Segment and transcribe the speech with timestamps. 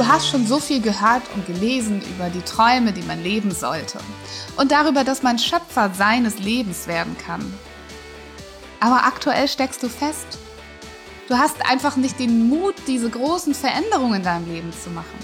[0.00, 3.98] Du hast schon so viel gehört und gelesen über die Träume, die man leben sollte
[4.56, 7.52] und darüber, dass man Schöpfer seines Lebens werden kann.
[8.80, 10.38] Aber aktuell steckst du fest.
[11.28, 15.18] Du hast einfach nicht den Mut, diese großen Veränderungen in deinem Leben zu machen.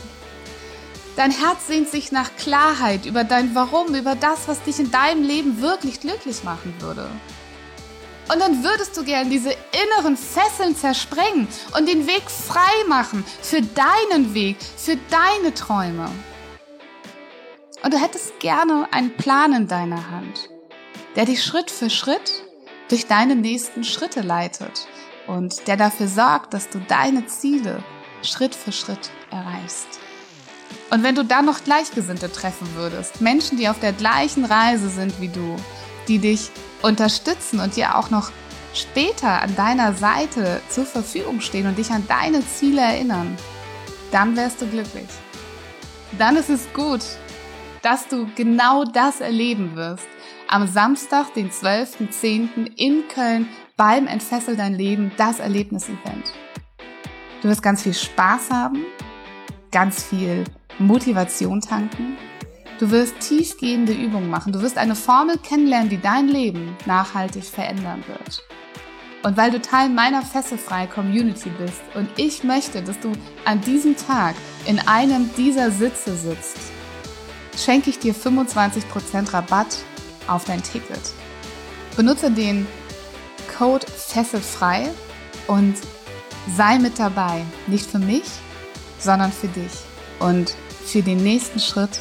[1.17, 5.23] Dein Herz sehnt sich nach Klarheit über dein Warum, über das, was dich in deinem
[5.23, 7.09] Leben wirklich glücklich machen würde.
[8.29, 13.63] Und dann würdest du gern diese inneren Fesseln zersprengen und den Weg frei machen für
[13.63, 16.11] deinen Weg, für deine Träume.
[17.83, 20.51] Und du hättest gerne einen Plan in deiner Hand,
[21.15, 22.43] der dich Schritt für Schritt
[22.89, 24.89] durch deine nächsten Schritte leitet
[25.29, 27.83] und der dafür sorgt, dass du deine Ziele
[28.23, 30.01] Schritt für Schritt erreichst.
[30.91, 35.21] Und wenn du dann noch Gleichgesinnte treffen würdest, Menschen, die auf der gleichen Reise sind
[35.21, 35.57] wie du,
[36.09, 36.51] die dich
[36.83, 38.31] unterstützen und dir auch noch
[38.75, 43.37] später an deiner Seite zur Verfügung stehen und dich an deine Ziele erinnern,
[44.13, 45.09] dann wärst du glücklich.
[46.19, 47.01] Dann ist es gut,
[47.83, 50.07] dass du genau das erleben wirst.
[50.49, 52.77] Am Samstag, den 12.10.
[52.77, 56.33] in Köln beim Entfessel dein Leben, das Erlebnis-Event.
[57.43, 58.85] Du wirst ganz viel Spaß haben,
[59.71, 60.45] ganz viel
[60.79, 62.17] Motivation tanken
[62.79, 64.53] Du wirst tiefgehende Übungen machen.
[64.53, 68.45] Du wirst eine Formel kennenlernen, die dein Leben nachhaltig verändern wird.
[69.23, 73.13] Und weil du Teil meiner fesselfreien Community bist und ich möchte, dass du
[73.45, 76.59] an diesem Tag in einem dieser Sitze sitzt,
[77.57, 79.79] schenke ich dir 25% Rabatt
[80.29, 81.01] auf dein Ticket.
[81.97, 82.67] Benutze den
[83.57, 84.91] Code fesselfrei
[85.47, 85.75] und
[86.55, 87.43] sei mit dabei.
[87.67, 88.25] Nicht für mich,
[88.99, 89.73] sondern für dich
[90.21, 92.01] und für den nächsten Schritt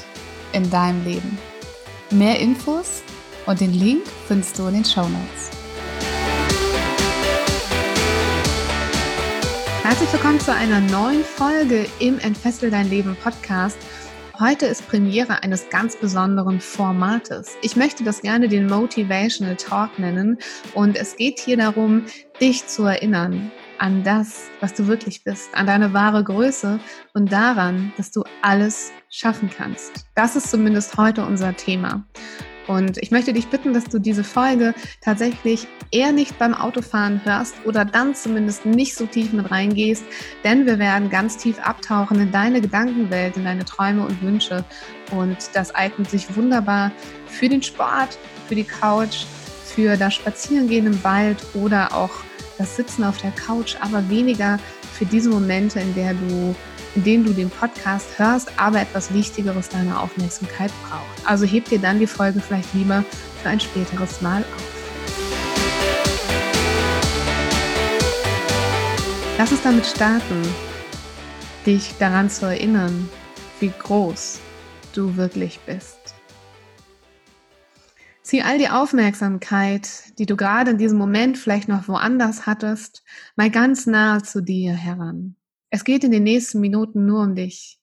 [0.55, 1.37] in deinem Leben.
[2.11, 3.03] Mehr Infos
[3.45, 5.51] und den Link findest du in den Show Notes.
[9.83, 13.77] Herzlich willkommen zu einer neuen Folge im Entfessel dein Leben Podcast.
[14.39, 17.55] Heute ist Premiere eines ganz besonderen Formates.
[17.61, 20.37] Ich möchte das gerne den Motivational Talk nennen
[20.73, 22.05] und es geht hier darum,
[22.41, 26.79] dich zu erinnern an das, was du wirklich bist, an deine wahre Größe
[27.13, 30.05] und daran, dass du alles schaffen kannst.
[30.15, 32.05] Das ist zumindest heute unser Thema.
[32.67, 37.55] Und ich möchte dich bitten, dass du diese Folge tatsächlich eher nicht beim Autofahren hörst
[37.63, 40.03] oder dann zumindest nicht so tief mit reingehst,
[40.43, 44.65] denn wir werden ganz tief abtauchen in deine Gedankenwelt, in deine Träume und Wünsche.
[45.11, 46.91] Und das eignet sich wunderbar
[47.27, 49.25] für den Sport, für die Couch,
[49.65, 52.11] für das Spazierengehen im Wald oder auch
[52.57, 54.59] das Sitzen auf der Couch, aber weniger
[54.93, 56.55] für diese Momente, in der du
[56.95, 61.27] in denen du den Podcast hörst, aber etwas Wichtigeres deine Aufmerksamkeit braucht.
[61.27, 63.03] Also heb dir dann die Folge vielleicht lieber
[63.43, 64.75] für ein späteres Mal auf.
[69.37, 70.41] Lass uns damit starten,
[71.65, 73.09] dich daran zu erinnern,
[73.59, 74.39] wie groß
[74.93, 75.94] du wirklich bist.
[78.25, 83.03] Zieh all die Aufmerksamkeit, die du gerade in diesem Moment vielleicht noch woanders hattest,
[83.35, 85.35] mal ganz nah zu dir heran.
[85.69, 87.79] Es geht in den nächsten Minuten nur um dich.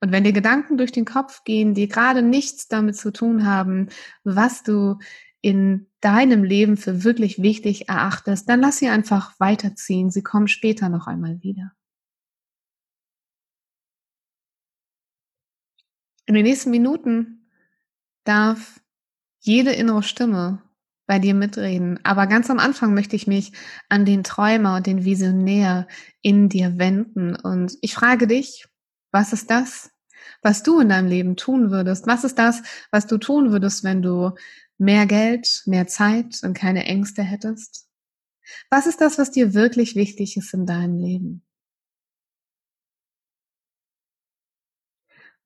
[0.00, 3.90] Und wenn dir Gedanken durch den Kopf gehen, die gerade nichts damit zu tun haben,
[4.24, 4.96] was du
[5.42, 10.10] in deinem Leben für wirklich wichtig erachtest, dann lass sie einfach weiterziehen.
[10.10, 11.72] Sie kommen später noch einmal wieder.
[16.24, 17.50] In den nächsten Minuten
[18.24, 18.80] darf
[19.40, 20.62] jede innere Stimme
[21.06, 21.98] bei dir mitreden.
[22.04, 23.52] Aber ganz am Anfang möchte ich mich
[23.88, 25.88] an den Träumer und den Visionär
[26.22, 27.34] in dir wenden.
[27.34, 28.68] Und ich frage dich,
[29.10, 29.90] was ist das,
[30.42, 32.06] was du in deinem Leben tun würdest?
[32.06, 32.62] Was ist das,
[32.92, 34.32] was du tun würdest, wenn du
[34.78, 37.88] mehr Geld, mehr Zeit und keine Ängste hättest?
[38.70, 41.42] Was ist das, was dir wirklich wichtig ist in deinem Leben?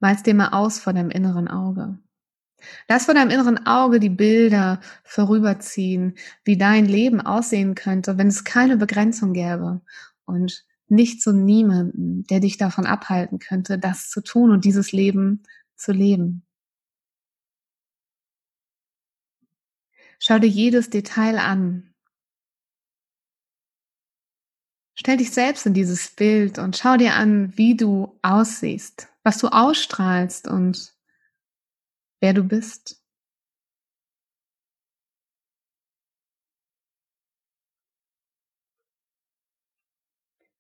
[0.01, 1.99] Mal's dir mal aus vor deinem inneren Auge.
[2.89, 6.15] Lass vor deinem inneren Auge die Bilder vorüberziehen,
[6.45, 9.81] wie dein Leben aussehen könnte, wenn es keine Begrenzung gäbe
[10.25, 15.43] und nicht so niemanden, der dich davon abhalten könnte, das zu tun und dieses Leben
[15.77, 16.45] zu leben.
[20.19, 21.95] Schau dir jedes Detail an.
[24.95, 29.49] Stell dich selbst in dieses Bild und schau dir an, wie du aussiehst, was du
[29.49, 30.94] ausstrahlst und
[32.25, 33.05] wer du bist.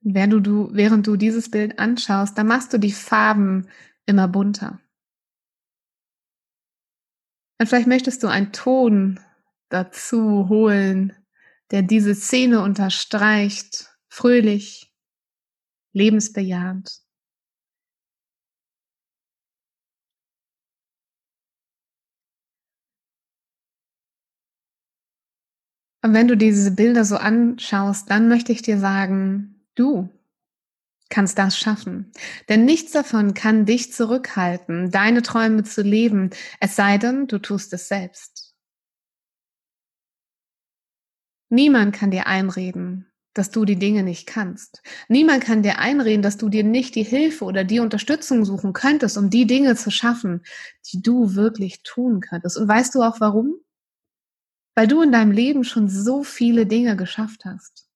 [0.02, 3.70] Während du, während du dieses Bild anschaust, dann machst du die Farben
[4.04, 4.78] immer bunter.
[7.58, 9.18] Und vielleicht möchtest du einen Ton
[9.70, 11.16] dazu holen,
[11.70, 14.92] der diese Szene unterstreicht, fröhlich,
[15.94, 17.03] lebensbejahend.
[26.04, 30.10] Und wenn du diese Bilder so anschaust, dann möchte ich dir sagen, du
[31.08, 32.12] kannst das schaffen.
[32.50, 36.28] Denn nichts davon kann dich zurückhalten, deine Träume zu leben,
[36.60, 38.54] es sei denn, du tust es selbst.
[41.48, 44.82] Niemand kann dir einreden, dass du die Dinge nicht kannst.
[45.08, 49.16] Niemand kann dir einreden, dass du dir nicht die Hilfe oder die Unterstützung suchen könntest,
[49.16, 50.42] um die Dinge zu schaffen,
[50.92, 52.58] die du wirklich tun könntest.
[52.58, 53.54] Und weißt du auch warum?
[54.74, 57.88] Weil du in deinem Leben schon so viele Dinge geschafft hast.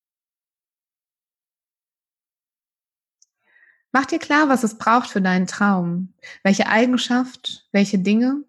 [3.93, 8.45] Mach dir klar, was es braucht für deinen Traum, welche Eigenschaft, welche Dinge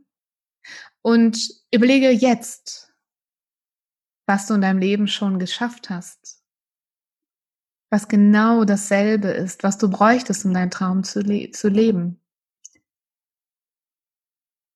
[1.02, 2.94] und überlege jetzt,
[4.28, 6.44] was du in deinem Leben schon geschafft hast,
[7.90, 12.22] was genau dasselbe ist, was du bräuchtest, um deinen Traum zu, le zu leben.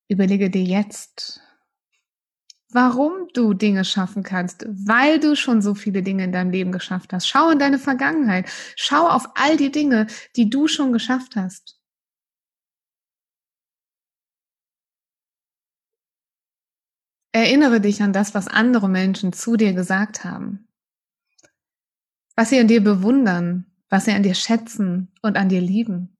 [0.10, 1.43] Überlege dir jetzt,
[2.76, 7.14] warum du Dinge schaffen kannst, weil du schon so viele Dinge in deinem Leben geschafft
[7.14, 7.28] hast.
[7.28, 8.50] Schau in deine Vergangenheit.
[8.76, 11.80] Schau auf all die Dinge, die du schon geschafft hast.
[17.32, 20.68] Erinnere dich an das, was andere Menschen zu dir gesagt haben.
[22.36, 26.16] Was sie an dir bewundern, was sie an dir schätzen und an dir lieben.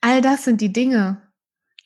[0.00, 1.31] All das sind die Dinge,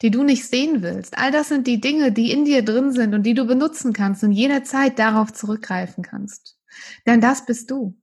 [0.03, 1.17] die du nicht sehen willst.
[1.19, 4.23] All das sind die Dinge, die in dir drin sind und die du benutzen kannst
[4.25, 6.59] und jederzeit darauf zurückgreifen kannst.
[7.07, 7.99] Denn das bist du.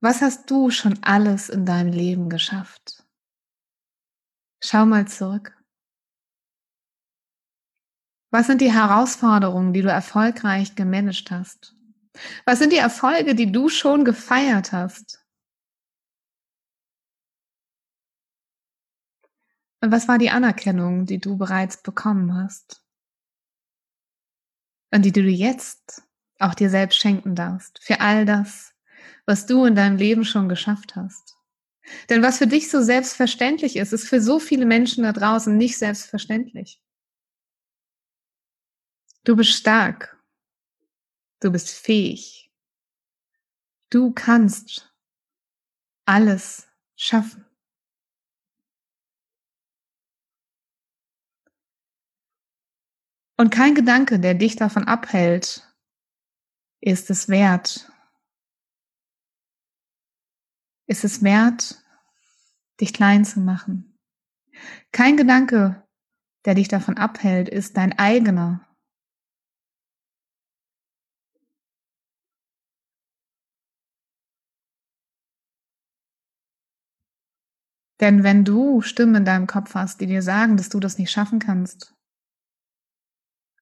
[0.00, 3.04] Was hast du schon alles in deinem Leben geschafft?
[4.62, 5.56] Schau mal zurück.
[8.30, 11.74] Was sind die Herausforderungen, die du erfolgreich gemanagt hast?
[12.44, 15.24] Was sind die Erfolge, die du schon gefeiert hast?
[19.80, 22.82] Was war die Anerkennung, die du bereits bekommen hast?
[24.90, 26.02] Und die du jetzt
[26.38, 28.72] auch dir selbst schenken darfst für all das,
[29.26, 31.36] was du in deinem Leben schon geschafft hast.
[32.08, 35.78] Denn was für dich so selbstverständlich ist, ist für so viele Menschen da draußen nicht
[35.78, 36.80] selbstverständlich.
[39.24, 40.16] Du bist stark.
[41.40, 42.50] Du bist fähig.
[43.90, 44.92] Du kannst
[46.04, 46.66] alles
[46.96, 47.47] schaffen.
[53.40, 55.72] Und kein Gedanke, der dich davon abhält,
[56.80, 57.88] ist es wert.
[60.88, 61.80] Ist es wert,
[62.80, 63.96] dich klein zu machen.
[64.90, 65.86] Kein Gedanke,
[66.46, 68.66] der dich davon abhält, ist dein eigener.
[78.00, 81.12] Denn wenn du Stimmen in deinem Kopf hast, die dir sagen, dass du das nicht
[81.12, 81.97] schaffen kannst,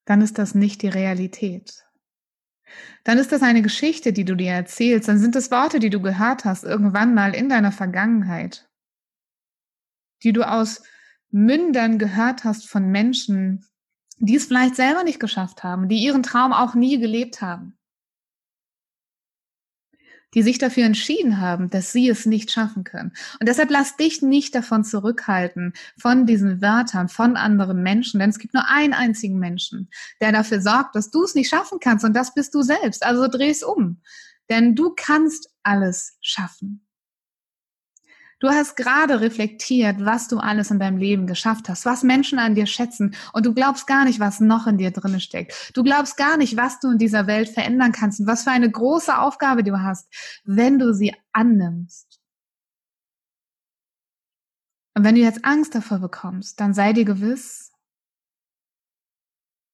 [0.07, 1.85] dann ist das nicht die Realität.
[3.05, 6.01] Dann ist das eine Geschichte, die du dir erzählst, dann sind das Worte, die du
[6.01, 8.69] gehört hast irgendwann mal in deiner Vergangenheit,
[10.25, 10.83] die du aus
[11.31, 13.65] Mündern gehört hast von Menschen,
[14.19, 17.76] die es vielleicht selber nicht geschafft haben, die ihren Traum auch nie gelebt haben
[20.35, 23.13] die sich dafür entschieden haben, dass sie es nicht schaffen können.
[23.41, 28.39] Und deshalb lass dich nicht davon zurückhalten, von diesen Wörtern, von anderen Menschen, denn es
[28.39, 29.89] gibt nur einen einzigen Menschen,
[30.21, 33.05] der dafür sorgt, dass du es nicht schaffen kannst und das bist du selbst.
[33.05, 34.01] Also dreh es um.
[34.49, 36.86] Denn du kannst alles schaffen.
[38.39, 42.55] Du hast gerade reflektiert, was du alles in deinem Leben geschafft hast, was Menschen an
[42.55, 45.73] dir schätzen und du glaubst gar nicht, was noch in dir drinne steckt.
[45.75, 48.71] Du glaubst gar nicht, was du in dieser Welt verändern kannst und was für eine
[48.71, 50.07] große Aufgabe du hast,
[50.45, 52.21] wenn du sie annimmst.
[54.95, 57.73] Und wenn du jetzt Angst davor bekommst, dann sei dir gewiss,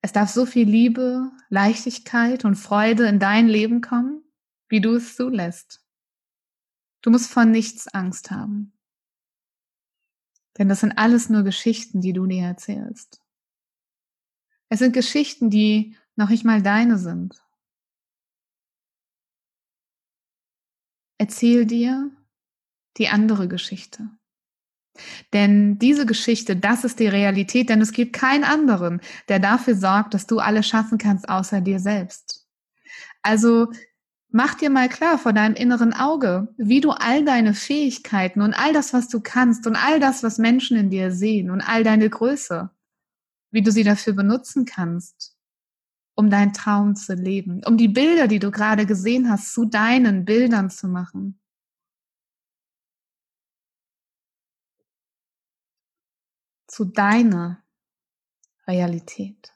[0.02, 4.22] es darf so viel Liebe, Leichtigkeit und Freude in dein Leben kommen,
[4.68, 5.81] wie du es zulässt.
[7.02, 8.72] Du musst vor nichts Angst haben.
[10.58, 13.20] Denn das sind alles nur Geschichten, die du dir erzählst.
[14.68, 17.42] Es sind Geschichten, die noch nicht mal deine sind.
[21.22, 22.10] erzähl dir
[22.96, 24.08] die andere Geschichte.
[25.32, 30.14] Denn diese Geschichte, das ist die Realität, denn es gibt keinen anderen, der dafür sorgt,
[30.14, 32.48] dass du alles schaffen kannst, außer dir selbst.
[33.22, 33.70] Also
[34.32, 38.72] mach dir mal klar vor deinem inneren Auge, wie du all deine Fähigkeiten und all
[38.72, 42.08] das, was du kannst und all das, was Menschen in dir sehen und all deine
[42.08, 42.70] Größe,
[43.50, 45.36] wie du sie dafür benutzen kannst,
[46.14, 50.24] um deinen Traum zu leben, um die Bilder, die du gerade gesehen hast, zu deinen
[50.24, 51.38] Bildern zu machen.
[56.66, 57.62] Zu deiner
[58.66, 59.51] Realität.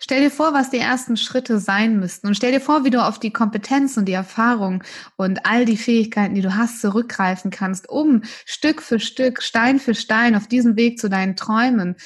[0.00, 3.04] Stell dir vor, was die ersten Schritte sein müssten und stell dir vor, wie du
[3.04, 4.82] auf die Kompetenz und die Erfahrung
[5.16, 9.94] und all die Fähigkeiten, die du hast, zurückgreifen kannst, um Stück für Stück, Stein für
[9.94, 11.96] Stein auf diesem Weg zu deinen Träumen,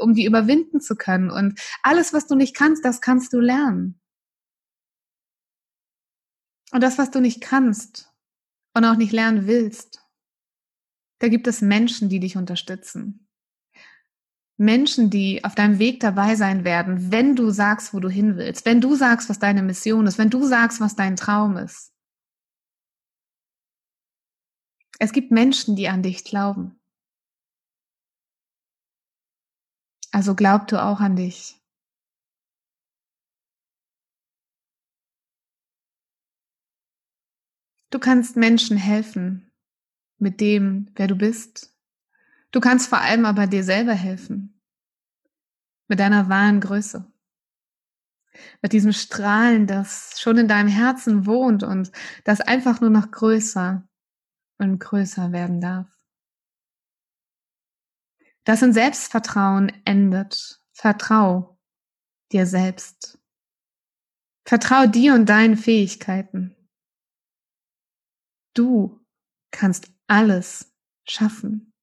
[0.00, 1.30] um die überwinden zu können.
[1.30, 4.00] Und alles, was du nicht kannst, das kannst du lernen.
[6.72, 8.10] Und das, was du nicht kannst
[8.74, 10.00] und auch nicht lernen willst,
[11.20, 13.23] da gibt es Menschen, die dich unterstützen.
[14.56, 18.64] Menschen, die auf deinem Weg dabei sein werden, wenn du sagst, wo du hin willst,
[18.64, 21.92] wenn du sagst, was deine Mission ist, wenn du sagst, was dein Traum ist.
[25.00, 26.80] Es gibt Menschen, die an dich glauben.
[30.12, 31.60] Also glaub du auch an dich.
[37.90, 39.52] Du kannst Menschen helfen
[40.18, 41.73] mit dem, wer du bist,
[42.54, 44.62] Du kannst vor allem aber dir selber helfen.
[45.88, 47.04] Mit deiner wahren Größe.
[48.62, 51.90] Mit diesem Strahlen, das schon in deinem Herzen wohnt und
[52.22, 53.88] das einfach nur noch größer
[54.58, 55.88] und größer werden darf.
[58.44, 60.62] Das in Selbstvertrauen endet.
[60.70, 61.58] Vertrau
[62.30, 63.18] dir selbst.
[64.46, 66.54] Vertrau dir und deinen Fähigkeiten.
[68.54, 69.04] Du
[69.50, 70.72] kannst alles
[71.04, 71.73] schaffen.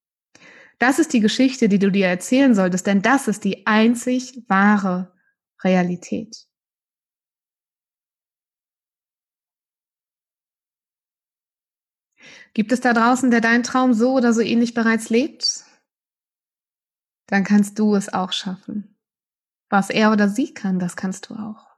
[0.81, 5.13] Das ist die Geschichte, die du dir erzählen solltest, denn das ist die einzig wahre
[5.63, 6.47] Realität.
[12.55, 15.65] Gibt es da draußen, der deinen Traum so oder so ähnlich bereits lebt?
[17.27, 18.97] Dann kannst du es auch schaffen.
[19.69, 21.70] Was er oder sie kann, das kannst du auch.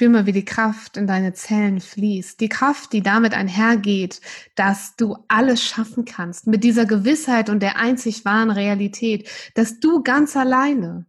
[0.00, 2.40] Spür mal, wie die Kraft in deine Zellen fließt.
[2.40, 4.22] Die Kraft, die damit einhergeht,
[4.54, 6.46] dass du alles schaffen kannst.
[6.46, 11.04] Mit dieser Gewissheit und der einzig wahren Realität, dass du ganz alleine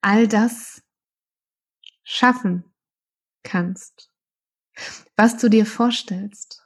[0.00, 0.82] all das
[2.04, 2.64] schaffen
[3.42, 4.10] kannst,
[5.14, 6.65] was du dir vorstellst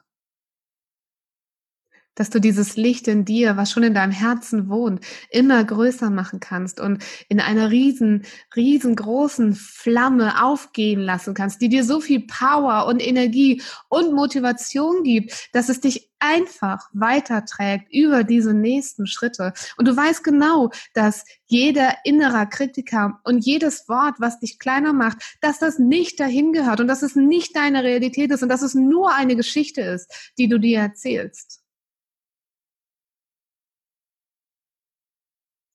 [2.21, 6.39] dass du dieses Licht in dir, was schon in deinem Herzen wohnt, immer größer machen
[6.39, 8.25] kannst und in einer riesen,
[8.55, 15.49] riesengroßen Flamme aufgehen lassen kannst, die dir so viel Power und Energie und Motivation gibt,
[15.51, 19.53] dass es dich einfach weiterträgt über diese nächsten Schritte.
[19.77, 25.17] Und du weißt genau, dass jeder innerer Kritiker und jedes Wort, was dich kleiner macht,
[25.41, 28.75] dass das nicht dahin gehört und dass es nicht deine Realität ist und dass es
[28.75, 31.60] nur eine Geschichte ist, die du dir erzählst.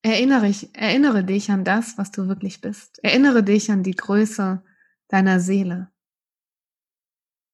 [0.07, 3.03] Erinnere, ich, erinnere dich an das, was du wirklich bist.
[3.03, 4.63] Erinnere dich an die Größe
[5.09, 5.91] deiner Seele.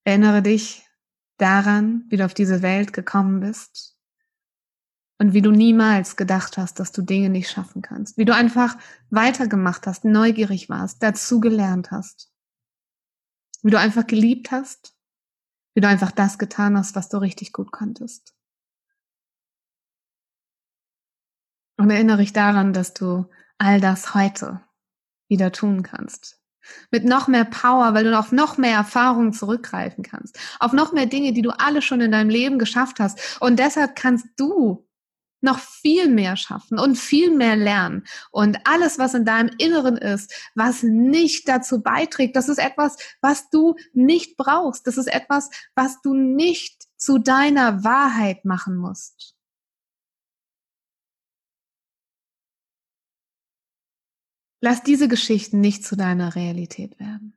[0.04, 0.86] Erinnere dich
[1.38, 3.96] daran, wie du auf diese Welt gekommen bist
[5.18, 8.18] und wie du niemals gedacht hast, dass du Dinge nicht schaffen kannst.
[8.18, 8.76] Wie du einfach
[9.08, 12.34] weitergemacht hast, neugierig warst, dazu gelernt hast.
[13.62, 14.94] Wie du einfach geliebt hast.
[15.72, 18.34] Wie du einfach das getan hast, was du richtig gut konntest.
[21.82, 23.26] Und erinnere dich daran, dass du
[23.58, 24.60] all das heute
[25.26, 26.38] wieder tun kannst.
[26.92, 30.38] Mit noch mehr Power, weil du auf noch mehr Erfahrungen zurückgreifen kannst.
[30.60, 33.40] Auf noch mehr Dinge, die du alle schon in deinem Leben geschafft hast.
[33.40, 34.86] Und deshalb kannst du
[35.40, 38.04] noch viel mehr schaffen und viel mehr lernen.
[38.30, 43.50] Und alles, was in deinem Inneren ist, was nicht dazu beiträgt, das ist etwas, was
[43.50, 44.86] du nicht brauchst.
[44.86, 49.34] Das ist etwas, was du nicht zu deiner Wahrheit machen musst.
[54.64, 57.34] Lass diese Geschichten nicht zu deiner Realität werden.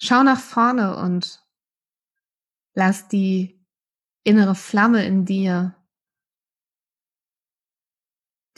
[0.00, 1.46] Schau nach vorne und
[2.74, 3.64] lass die
[4.24, 5.76] innere Flamme in dir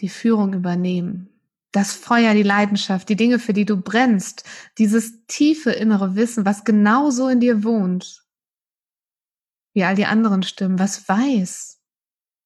[0.00, 1.28] die Führung übernehmen.
[1.71, 4.44] Das Feuer, die Leidenschaft, die Dinge, für die du brennst,
[4.78, 8.26] dieses tiefe innere Wissen, was genauso in dir wohnt,
[9.75, 11.83] wie all die anderen Stimmen, was weiß,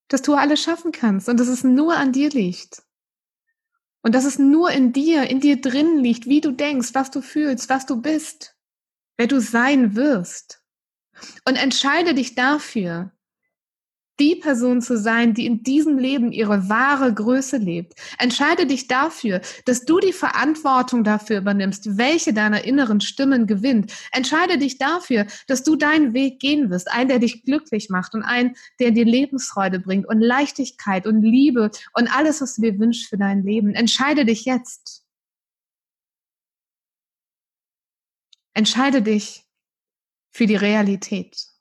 [0.09, 2.83] dass du alles schaffen kannst und dass es nur an dir liegt.
[4.09, 7.21] Und dass es nur in dir, in dir drin liegt, wie du denkst, was du
[7.21, 8.57] fühlst, was du bist,
[9.19, 10.63] wer du sein wirst.
[11.47, 13.13] Und entscheide dich dafür,
[14.21, 17.95] die Person zu sein, die in diesem Leben ihre wahre Größe lebt.
[18.19, 23.93] Entscheide dich dafür, dass du die Verantwortung dafür übernimmst, welche deiner inneren Stimmen gewinnt.
[24.13, 28.23] Entscheide dich dafür, dass du deinen Weg gehen wirst, einen, der dich glücklich macht und
[28.23, 33.09] einen, der dir Lebensfreude bringt und Leichtigkeit und Liebe und alles, was du dir wünschst
[33.09, 33.75] für dein Leben.
[33.75, 35.05] Entscheide dich jetzt.
[38.55, 39.45] Entscheide dich
[40.33, 41.58] für die Realität.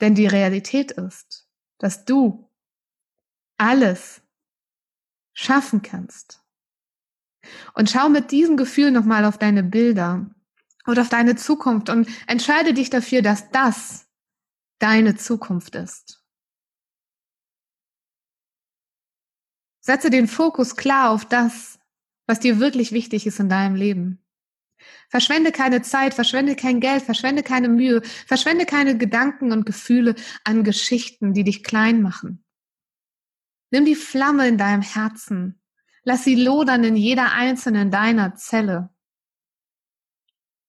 [0.00, 1.48] Denn die Realität ist,
[1.78, 2.50] dass du
[3.56, 4.22] alles
[5.32, 6.42] schaffen kannst.
[7.74, 10.30] Und schau mit diesem Gefühl nochmal auf deine Bilder
[10.86, 14.06] oder auf deine Zukunft und entscheide dich dafür, dass das
[14.78, 16.24] deine Zukunft ist.
[19.80, 21.78] Setze den Fokus klar auf das,
[22.26, 24.23] was dir wirklich wichtig ist in deinem Leben.
[25.14, 30.64] Verschwende keine Zeit, verschwende kein Geld, verschwende keine Mühe, verschwende keine Gedanken und Gefühle an
[30.64, 32.44] Geschichten, die dich klein machen.
[33.70, 35.62] Nimm die Flamme in deinem Herzen.
[36.02, 38.90] Lass sie lodern in jeder einzelnen deiner Zelle.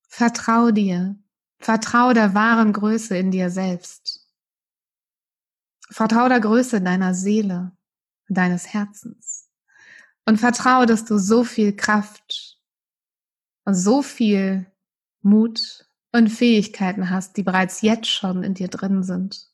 [0.08, 1.18] Vertrau dir.
[1.58, 4.30] Vertrau der wahren Größe in dir selbst.
[5.90, 7.76] Vertrau der Größe deiner Seele,
[8.30, 9.50] deines Herzens.
[10.28, 12.55] Und vertraue, dass du so viel Kraft
[13.66, 14.66] und so viel
[15.22, 19.52] Mut und Fähigkeiten hast, die bereits jetzt schon in dir drin sind.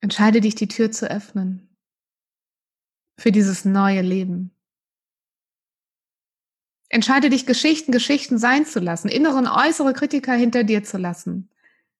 [0.00, 1.68] Entscheide dich, die Tür zu öffnen
[3.18, 4.52] für dieses neue Leben.
[6.88, 11.50] Entscheide dich, Geschichten Geschichten sein zu lassen, innere und äußere Kritiker hinter dir zu lassen.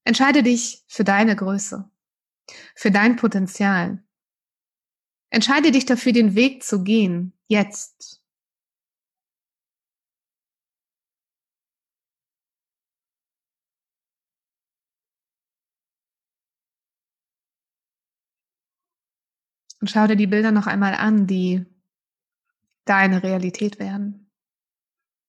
[0.05, 1.91] Entscheide dich für deine Größe,
[2.75, 4.03] für dein Potenzial.
[5.29, 8.23] Entscheide dich dafür, den Weg zu gehen, jetzt.
[19.81, 21.65] Und schau dir die Bilder noch einmal an, die
[22.85, 24.31] deine Realität werden,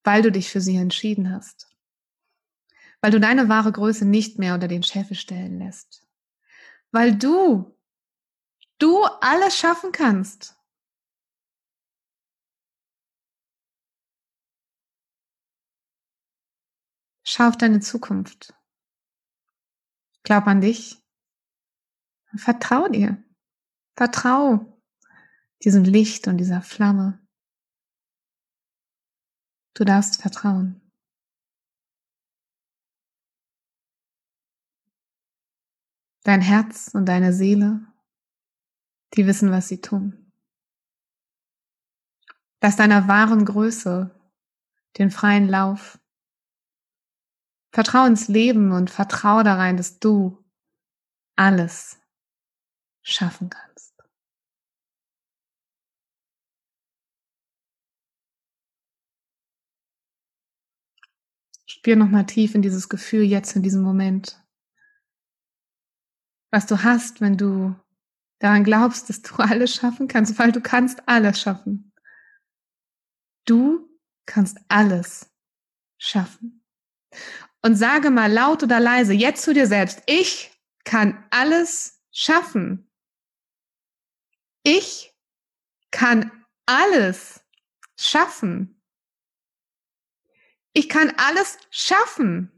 [0.03, 1.69] weil du dich für sie entschieden hast,
[3.01, 6.07] weil du deine wahre Größe nicht mehr unter den Scheffel stellen lässt,
[6.91, 7.77] weil du,
[8.79, 10.55] du alles schaffen kannst.
[17.23, 18.55] Schau auf deine Zukunft.
[20.23, 20.97] Glaub an dich.
[22.35, 23.23] Vertrau dir.
[23.99, 24.81] Vertrau
[25.61, 27.19] diesem Licht und dieser Flamme.
[29.73, 30.79] Du darfst vertrauen.
[36.23, 37.85] Dein Herz und deine Seele,
[39.15, 40.31] die wissen, was sie tun.
[42.61, 44.17] Lass deiner wahren Größe
[44.97, 45.99] den freien Lauf.
[47.73, 50.41] Vertrau ins Leben und vertrau da rein, dass du
[51.35, 51.99] alles
[53.01, 53.88] schaffen kannst.
[61.79, 64.43] Spür nochmal tief in dieses Gefühl jetzt in diesem Moment.
[66.51, 67.73] Was du hast, wenn du
[68.39, 71.93] daran glaubst, dass du alles schaffen kannst, weil du kannst alles schaffen.
[73.45, 75.31] Du kannst alles
[75.97, 76.65] schaffen.
[77.61, 80.51] Und sage mal laut oder leise jetzt zu dir selbst, ich
[80.83, 82.91] kann alles schaffen.
[84.63, 85.15] Ich
[85.91, 86.29] kann
[86.65, 87.41] alles
[87.97, 88.78] schaffen.
[90.73, 92.51] Ich kann alles schaffen.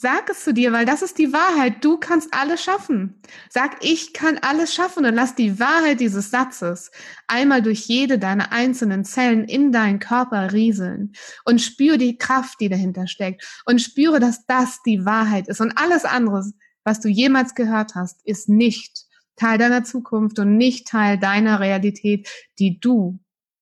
[0.00, 1.84] Sag es zu dir, weil das ist die Wahrheit.
[1.84, 3.20] Du kannst alles schaffen.
[3.50, 6.92] Sag, ich kann alles schaffen und lass die Wahrheit dieses Satzes
[7.26, 12.68] einmal durch jede deiner einzelnen Zellen in deinen Körper rieseln und spüre die Kraft, die
[12.68, 16.44] dahinter steckt und spüre, dass das die Wahrheit ist und alles andere,
[16.84, 22.28] was du jemals gehört hast, ist nicht Teil deiner Zukunft und nicht Teil deiner Realität,
[22.60, 23.18] die du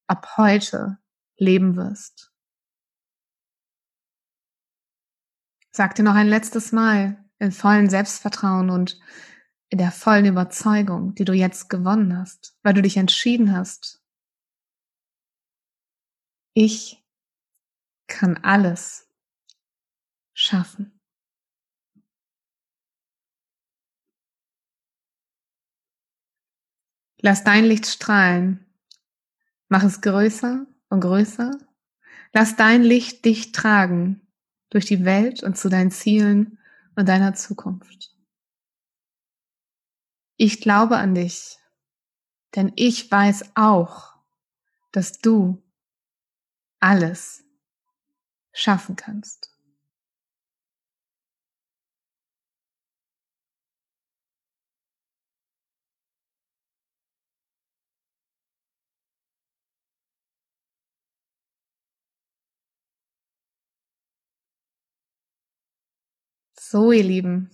[0.06, 0.98] ab heute
[1.36, 2.32] leben wirst.
[5.70, 8.98] Sag dir noch ein letztes Mal in vollen Selbstvertrauen und
[9.68, 14.02] in der vollen Überzeugung, die du jetzt gewonnen hast, weil du dich entschieden hast.
[16.54, 17.04] Ich
[18.06, 19.10] kann alles
[20.32, 20.98] schaffen.
[27.20, 28.64] Lass dein Licht strahlen.
[29.68, 31.52] Mach es größer und größer.
[32.32, 34.20] Lass dein Licht dich tragen
[34.70, 36.58] durch die Welt und zu deinen Zielen
[36.96, 38.14] und deiner Zukunft.
[40.36, 41.56] Ich glaube an dich,
[42.54, 44.14] denn ich weiß auch,
[44.92, 45.62] dass du
[46.80, 47.44] alles
[48.52, 49.55] schaffen kannst.
[66.68, 67.48] So, ihr Lieben,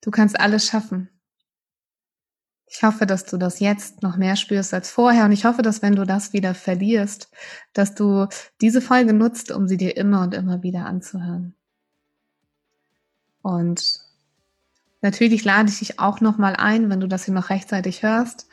[0.00, 1.08] du kannst alles schaffen.
[2.66, 5.82] Ich hoffe, dass du das jetzt noch mehr spürst als vorher und ich hoffe, dass
[5.82, 7.30] wenn du das wieder verlierst,
[7.74, 8.26] dass du
[8.60, 11.54] diese Folge nutzt, um sie dir immer und immer wieder anzuhören.
[13.42, 14.00] Und
[15.00, 18.48] natürlich lade ich dich auch noch mal ein, wenn du das hier noch rechtzeitig hörst,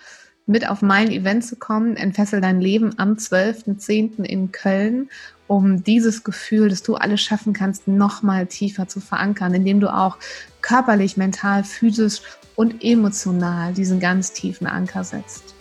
[0.49, 4.23] mit auf mein Event zu kommen, Entfessel dein Leben am 12.10.
[4.23, 5.11] in Köln,
[5.45, 9.93] um dieses Gefühl, dass du alles schaffen kannst, noch mal tiefer zu verankern, indem du
[9.93, 10.17] auch
[10.61, 12.21] körperlich, mental, physisch
[12.55, 15.53] und emotional diesen ganz tiefen Anker setzt.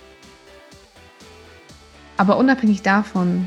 [2.16, 3.46] Aber unabhängig davon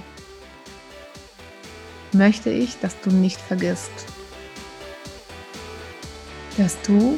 [2.12, 3.92] möchte ich, dass du nicht vergisst,
[6.58, 7.18] dass du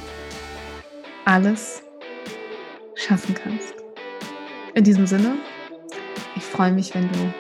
[1.26, 1.84] alles
[2.96, 3.73] schaffen kannst.
[4.76, 5.38] In diesem Sinne,
[6.36, 7.34] ich freue mich, wenn du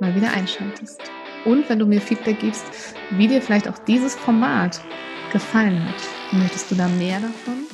[0.00, 1.02] mal wieder einschaltest.
[1.44, 2.64] Und wenn du mir Feedback gibst,
[3.10, 4.80] wie dir vielleicht auch dieses Format
[5.30, 5.96] gefallen hat.
[6.32, 7.67] Möchtest du da mehr davon?